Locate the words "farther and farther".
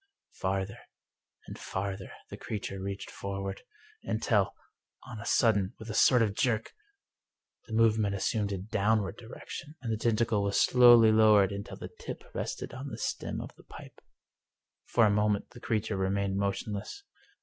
0.33-2.11